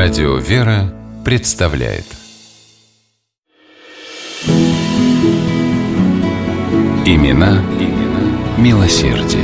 Радио 0.00 0.36
«Вера» 0.36 0.94
представляет 1.24 2.04
Имена, 7.04 7.60
имена 7.80 8.38
милосердие. 8.58 9.42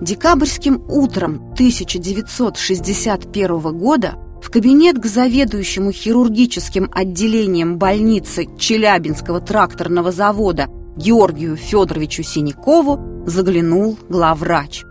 Декабрьским 0.00 0.82
утром 0.88 1.52
1961 1.52 3.60
года 3.76 4.14
в 4.42 4.50
кабинет 4.50 4.98
к 4.98 5.04
заведующему 5.04 5.92
хирургическим 5.92 6.88
отделением 6.90 7.76
больницы 7.76 8.46
Челябинского 8.58 9.42
тракторного 9.42 10.10
завода 10.10 10.68
Георгию 10.96 11.56
Федоровичу 11.56 12.22
Синякову 12.22 13.26
заглянул 13.26 13.98
главврач. 14.08 14.84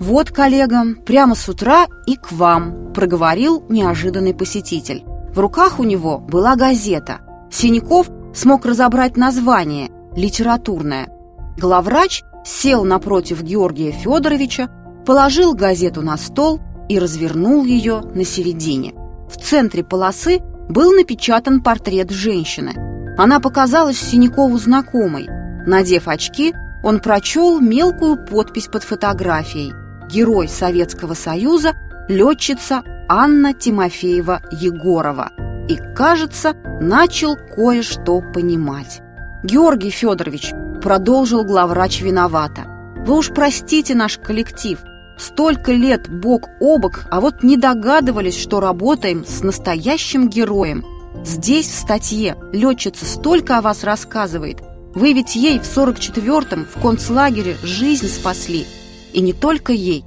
«Вот, 0.00 0.30
коллега, 0.30 0.94
прямо 1.04 1.34
с 1.34 1.46
утра 1.46 1.86
и 2.06 2.16
к 2.16 2.32
вам»,– 2.32 2.90
проговорил 2.94 3.62
неожиданный 3.68 4.32
посетитель. 4.32 5.04
В 5.34 5.38
руках 5.38 5.78
у 5.78 5.84
него 5.84 6.16
была 6.16 6.56
газета. 6.56 7.18
Синяков 7.52 8.08
смог 8.34 8.64
разобрать 8.64 9.18
название 9.18 9.90
«Литературное». 10.16 11.10
Главврач 11.58 12.22
сел 12.46 12.84
напротив 12.84 13.42
Георгия 13.42 13.92
Федоровича, 13.92 14.70
положил 15.04 15.52
газету 15.52 16.00
на 16.00 16.16
стол 16.16 16.60
и 16.88 16.98
развернул 16.98 17.66
ее 17.66 18.00
на 18.00 18.24
середине. 18.24 18.94
В 19.28 19.36
центре 19.36 19.84
полосы 19.84 20.40
был 20.70 20.92
напечатан 20.92 21.62
портрет 21.62 22.10
женщины. 22.10 22.72
Она 23.18 23.38
показалась 23.38 23.98
Синякову 23.98 24.56
знакомой. 24.56 25.28
Надев 25.66 26.08
очки, 26.08 26.54
он 26.82 27.00
прочел 27.00 27.60
мелкую 27.60 28.24
подпись 28.24 28.68
под 28.68 28.82
фотографией 28.82 29.74
герой 30.10 30.48
Советского 30.48 31.14
Союза, 31.14 31.74
летчица 32.08 32.82
Анна 33.08 33.54
Тимофеева-Егорова 33.54 35.30
и, 35.68 35.76
кажется, 35.94 36.54
начал 36.80 37.36
кое-что 37.36 38.22
понимать. 38.34 39.00
«Георгий 39.44 39.90
Федорович»,– 39.90 40.52
продолжил 40.82 41.44
главврач 41.44 42.02
виновата,– 42.02 42.66
«вы 43.06 43.16
уж 43.16 43.30
простите 43.32 43.94
наш 43.94 44.18
коллектив. 44.18 44.78
Столько 45.16 45.72
лет 45.72 46.08
бок 46.08 46.48
о 46.60 46.78
бок, 46.78 47.04
а 47.10 47.20
вот 47.20 47.42
не 47.42 47.56
догадывались, 47.56 48.38
что 48.38 48.60
работаем 48.60 49.24
с 49.24 49.42
настоящим 49.42 50.28
героем. 50.28 50.84
Здесь, 51.24 51.68
в 51.68 51.78
статье, 51.78 52.36
летчица 52.52 53.04
столько 53.04 53.58
о 53.58 53.62
вас 53.62 53.84
рассказывает. 53.84 54.58
Вы 54.94 55.12
ведь 55.12 55.36
ей 55.36 55.58
в 55.58 55.64
44-м 55.64 56.66
в 56.66 56.80
концлагере 56.80 57.56
жизнь 57.62 58.08
спасли– 58.08 58.66
и 59.12 59.20
не 59.20 59.32
только 59.32 59.72
ей. 59.72 60.04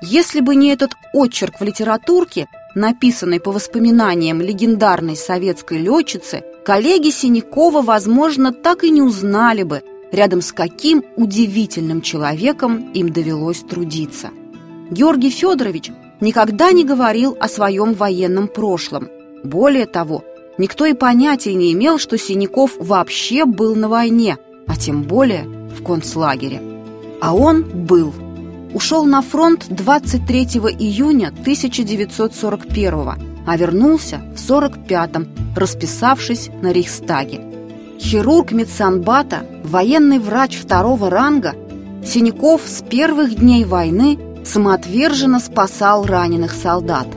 Если 0.00 0.40
бы 0.40 0.54
не 0.54 0.70
этот 0.70 0.92
очерк 1.12 1.58
в 1.58 1.64
литературке, 1.64 2.46
написанный 2.76 3.40
по 3.40 3.50
воспоминаниям 3.50 4.40
легендарной 4.40 5.16
советской 5.16 5.78
летчицы, 5.78 6.44
коллеги 6.64 7.10
Синякова, 7.10 7.82
возможно, 7.82 8.52
так 8.52 8.84
и 8.84 8.90
не 8.90 9.02
узнали 9.02 9.64
бы, 9.64 9.82
рядом 10.12 10.40
с 10.40 10.52
каким 10.52 11.02
удивительным 11.16 12.00
человеком 12.00 12.92
им 12.92 13.12
довелось 13.12 13.60
трудиться. 13.60 14.30
Георгий 14.90 15.30
Федорович 15.30 15.90
никогда 16.20 16.70
не 16.70 16.84
говорил 16.84 17.36
о 17.40 17.48
своем 17.48 17.94
военном 17.94 18.46
прошлом. 18.46 19.08
Более 19.42 19.86
того, 19.86 20.24
никто 20.58 20.86
и 20.86 20.94
понятия 20.94 21.54
не 21.54 21.72
имел, 21.72 21.98
что 21.98 22.16
Синяков 22.16 22.76
вообще 22.78 23.44
был 23.44 23.74
на 23.74 23.88
войне, 23.88 24.38
а 24.68 24.76
тем 24.76 25.02
более 25.02 25.57
в 25.78 25.84
концлагере. 25.84 26.60
А 27.20 27.34
он 27.34 27.62
был. 27.62 28.12
Ушел 28.74 29.04
на 29.04 29.22
фронт 29.22 29.66
23 29.68 30.44
июня 30.78 31.28
1941 31.28 33.28
а 33.48 33.56
вернулся 33.56 34.20
в 34.36 34.50
45-м, 34.50 35.26
расписавшись 35.56 36.50
на 36.60 36.70
Рейхстаге. 36.70 37.40
Хирург 37.98 38.52
медсанбата, 38.52 39.46
военный 39.64 40.18
врач 40.18 40.58
второго 40.58 41.08
ранга, 41.08 41.54
Синяков 42.04 42.60
с 42.66 42.82
первых 42.82 43.36
дней 43.36 43.64
войны 43.64 44.18
самоотверженно 44.44 45.40
спасал 45.40 46.04
раненых 46.04 46.52
солдат. 46.52 47.08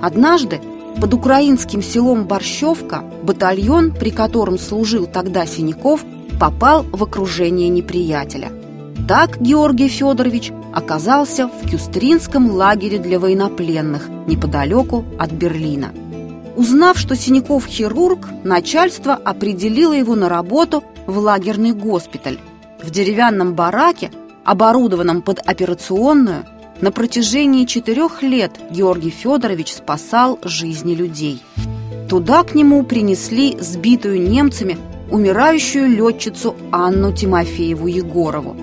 Однажды 0.00 0.60
под 1.00 1.12
украинским 1.12 1.82
селом 1.82 2.28
Борщевка 2.28 3.02
батальон, 3.24 3.92
при 3.92 4.10
котором 4.10 4.60
служил 4.60 5.06
тогда 5.06 5.44
Синяков, 5.44 6.04
попал 6.38 6.84
в 6.90 7.02
окружение 7.02 7.68
неприятеля. 7.68 8.52
Так 9.08 9.40
Георгий 9.40 9.88
Федорович 9.88 10.52
оказался 10.72 11.48
в 11.48 11.68
Кюстринском 11.70 12.50
лагере 12.50 12.98
для 12.98 13.18
военнопленных 13.18 14.08
неподалеку 14.26 15.04
от 15.18 15.30
Берлина. 15.30 15.92
Узнав, 16.56 16.98
что 16.98 17.16
Синяков 17.16 17.66
хирург, 17.66 18.28
начальство 18.44 19.14
определило 19.14 19.92
его 19.92 20.14
на 20.14 20.28
работу 20.28 20.84
в 21.06 21.18
лагерный 21.18 21.72
госпиталь. 21.72 22.38
В 22.82 22.90
деревянном 22.90 23.54
бараке, 23.54 24.10
оборудованном 24.44 25.20
под 25.22 25.40
операционную, 25.44 26.44
на 26.80 26.92
протяжении 26.92 27.64
четырех 27.64 28.22
лет 28.22 28.52
Георгий 28.70 29.10
Федорович 29.10 29.72
спасал 29.74 30.38
жизни 30.44 30.94
людей. 30.94 31.42
Туда 32.08 32.42
к 32.42 32.54
нему 32.54 32.84
принесли 32.84 33.56
сбитую 33.60 34.20
немцами 34.20 34.78
умирающую 35.10 35.88
летчицу 35.88 36.56
Анну 36.72 37.12
Тимофееву 37.12 37.86
Егорову. 37.86 38.56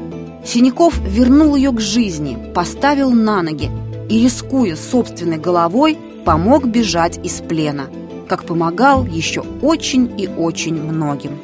Синяков 0.43 0.99
вернул 0.99 1.55
ее 1.55 1.71
к 1.71 1.79
жизни, 1.79 2.37
поставил 2.53 3.11
на 3.11 3.41
ноги 3.43 3.69
и, 4.09 4.23
рискуя 4.23 4.75
собственной 4.75 5.37
головой, 5.37 5.97
помог 6.25 6.65
бежать 6.65 7.19
из 7.23 7.41
плена, 7.41 7.87
как 8.27 8.45
помогал 8.45 9.05
еще 9.05 9.43
очень 9.61 10.11
и 10.17 10.27
очень 10.27 10.81
многим. 10.81 11.39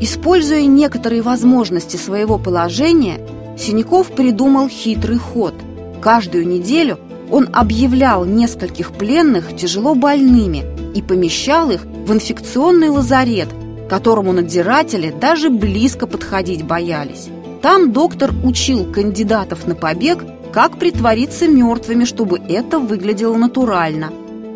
Используя 0.00 0.62
некоторые 0.66 1.22
возможности 1.22 1.96
своего 1.96 2.38
положения, 2.38 3.20
Синяков 3.56 4.08
придумал 4.08 4.68
хитрый 4.68 5.18
ход. 5.18 5.54
Каждую 6.00 6.48
неделю 6.48 6.98
он 7.30 7.48
объявлял 7.52 8.24
нескольких 8.24 8.92
пленных 8.92 9.56
тяжело 9.56 9.94
больными 9.94 10.64
и 10.96 11.00
помещал 11.00 11.70
их 11.70 11.84
в 11.84 12.12
инфекционный 12.12 12.88
лазарет– 12.88 13.48
которому 13.92 14.32
надзиратели 14.32 15.10
даже 15.10 15.50
близко 15.50 16.06
подходить 16.06 16.64
боялись. 16.64 17.28
Там 17.60 17.92
доктор 17.92 18.30
учил 18.42 18.90
кандидатов 18.90 19.66
на 19.66 19.74
побег, 19.74 20.24
как 20.50 20.78
притвориться 20.78 21.46
мертвыми, 21.46 22.06
чтобы 22.06 22.40
это 22.48 22.78
выглядело 22.78 23.36
натурально. 23.36 24.10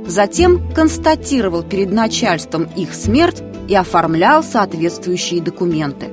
Затем 0.07 0.73
констатировал 0.73 1.63
перед 1.63 1.93
начальством 1.93 2.67
их 2.77 2.95
смерть 2.95 3.43
и 3.69 3.75
оформлял 3.75 4.43
соответствующие 4.43 5.43
документы. 5.43 6.07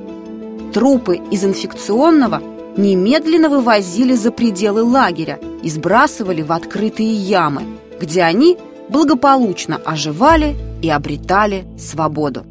Трупы 0.74 1.18
из 1.30 1.46
инфекционного 1.46 2.42
немедленно 2.76 3.48
вывозили 3.48 4.14
за 4.16 4.32
пределы 4.32 4.82
лагеря 4.82 5.38
и 5.62 5.70
сбрасывали 5.70 6.42
в 6.42 6.52
открытые 6.52 7.14
ямы, 7.14 7.62
где 7.98 8.20
они 8.20 8.58
благополучно 8.90 9.80
оживали 9.82 10.54
и 10.82 10.90
обретали 10.90 11.64
свободу. 11.78 12.44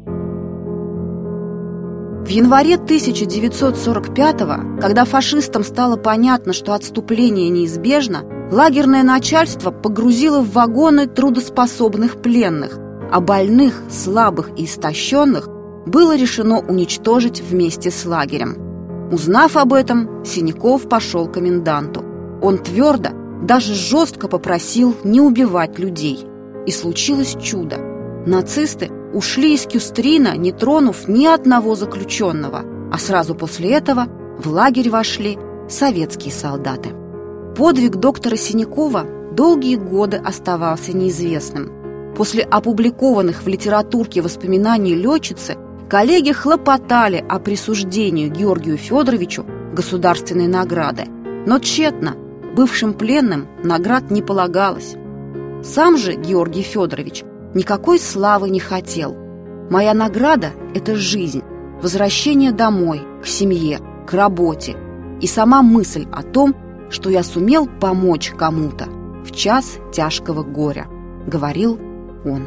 В 2.24 2.28
январе 2.28 2.76
1945-го, 2.76 4.80
когда 4.80 5.04
фашистам 5.04 5.62
стало 5.62 5.96
понятно, 5.96 6.54
что 6.54 6.72
отступление 6.72 7.50
неизбежно, 7.50 8.24
лагерное 8.50 9.02
начальство 9.02 9.70
погрузило 9.70 10.40
в 10.40 10.52
вагоны 10.52 11.06
трудоспособных 11.06 12.22
пленных, 12.22 12.78
а 13.12 13.20
больных, 13.20 13.82
слабых 13.90 14.52
и 14.56 14.64
истощенных 14.64 15.50
было 15.84 16.16
решено 16.16 16.60
уничтожить 16.60 17.42
вместе 17.42 17.90
с 17.90 18.06
лагерем. 18.06 19.10
Узнав 19.12 19.58
об 19.58 19.74
этом, 19.74 20.24
Синяков 20.24 20.88
пошел 20.88 21.28
к 21.28 21.34
коменданту. 21.34 22.02
Он 22.40 22.56
твердо, 22.56 23.10
даже 23.42 23.74
жестко 23.74 24.28
попросил 24.28 24.96
не 25.04 25.20
убивать 25.20 25.78
людей. 25.78 26.26
И 26.66 26.70
случилось 26.70 27.36
чудо. 27.38 27.76
Нацисты 28.24 28.90
ушли 29.14 29.54
из 29.54 29.66
Кюстрина, 29.66 30.36
не 30.36 30.52
тронув 30.52 31.08
ни 31.08 31.26
одного 31.26 31.74
заключенного, 31.74 32.64
а 32.92 32.98
сразу 32.98 33.34
после 33.34 33.72
этого 33.72 34.06
в 34.38 34.48
лагерь 34.48 34.90
вошли 34.90 35.38
советские 35.68 36.32
солдаты. 36.32 36.90
Подвиг 37.56 37.96
доктора 37.96 38.36
Синякова 38.36 39.06
долгие 39.32 39.76
годы 39.76 40.16
оставался 40.16 40.96
неизвестным. 40.96 42.14
После 42.16 42.42
опубликованных 42.42 43.42
в 43.42 43.48
литературке 43.48 44.20
воспоминаний 44.20 44.94
летчицы 44.94 45.56
коллеги 45.88 46.32
хлопотали 46.32 47.24
о 47.28 47.38
присуждении 47.38 48.28
Георгию 48.28 48.76
Федоровичу 48.76 49.46
государственной 49.72 50.46
награды, 50.46 51.04
но 51.46 51.58
тщетно, 51.58 52.16
бывшим 52.56 52.94
пленным 52.94 53.48
наград 53.62 54.10
не 54.10 54.22
полагалось. 54.22 54.96
Сам 55.62 55.96
же 55.96 56.14
Георгий 56.14 56.62
Федорович 56.62 57.24
никакой 57.54 57.98
славы 57.98 58.50
не 58.50 58.60
хотел. 58.60 59.16
Моя 59.70 59.94
награда– 59.94 60.50
это 60.74 60.94
жизнь, 60.94 61.42
возвращение 61.80 62.52
домой, 62.52 63.02
к 63.22 63.26
семье, 63.26 63.78
к 64.06 64.12
работе. 64.12 64.76
и 65.20 65.26
сама 65.26 65.62
мысль 65.62 66.06
о 66.12 66.22
том, 66.22 66.54
что 66.90 67.08
я 67.08 67.22
сумел 67.22 67.66
помочь 67.80 68.32
кому-то 68.36 68.86
в 69.24 69.30
час 69.30 69.78
тяжкого 69.92 70.42
горя, 70.42 70.86
говорил 71.26 71.78
он. 72.24 72.42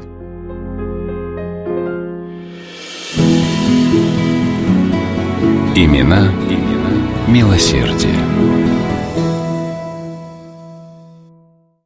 Имена, 5.76 6.32
имена 6.50 7.08
милосердие. 7.28 8.57